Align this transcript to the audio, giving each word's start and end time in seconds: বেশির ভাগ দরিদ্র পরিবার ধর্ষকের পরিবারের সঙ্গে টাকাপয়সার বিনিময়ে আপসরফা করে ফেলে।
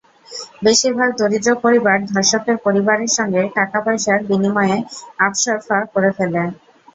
বেশির 0.63 0.93
ভাগ 0.99 1.09
দরিদ্র 1.19 1.49
পরিবার 1.63 1.97
ধর্ষকের 2.11 2.57
পরিবারের 2.65 3.11
সঙ্গে 3.17 3.41
টাকাপয়সার 3.57 4.19
বিনিময়ে 4.29 4.77
আপসরফা 5.19 5.77
করে 5.93 6.09
ফেলে। 6.17 6.43